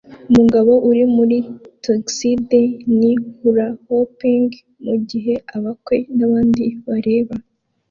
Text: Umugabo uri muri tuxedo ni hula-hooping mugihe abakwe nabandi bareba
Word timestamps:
Umugabo 0.31 0.71
uri 0.89 1.03
muri 1.15 1.37
tuxedo 1.83 2.59
ni 2.99 3.11
hula-hooping 3.39 4.47
mugihe 4.85 5.33
abakwe 5.55 5.97
nabandi 6.15 6.65
bareba 6.87 7.33